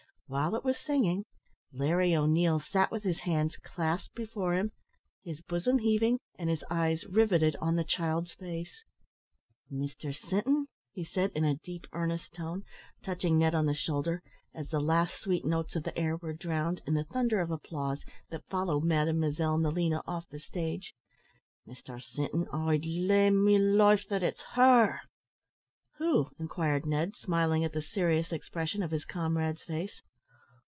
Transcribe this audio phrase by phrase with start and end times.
[0.31, 1.25] While it was singing,
[1.73, 4.71] Larry O'Neil sat with his hands clasped before him,
[5.25, 8.85] his bosom heaving, and his eyes riveted on the child's face.
[9.69, 12.63] "Mr Sinton," he said, in a deep, earnest tone,
[13.03, 14.23] touching Ned on the shoulder,
[14.55, 18.01] as the last sweet notes of the air were drowned in the thunder of applause
[18.29, 20.93] that followed Mademoiselle Nelina off the stage;
[21.67, 25.01] "Mr Sinton, I'd lay me life that it's her!"
[25.97, 30.01] "Who?" inquired Ned, smiling at the serious expression of his comrade's face.